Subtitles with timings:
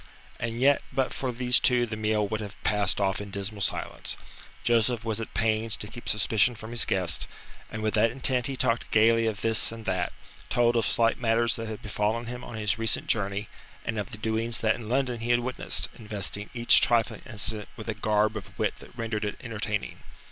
[0.39, 4.17] And yet but for these two the meal would have passed off in dismal silence.
[4.63, 7.27] Joseph was at pains to keep suspicion from his guest,
[7.71, 10.11] and with that intent he talked gaily of this and that,
[10.49, 13.47] told of slight matters that had befallen him on his recent journey
[13.85, 17.87] and of the doings that in London he had witnessed, investing each trifling incident with
[17.87, 19.99] a garb of wit that rendered it entertaining.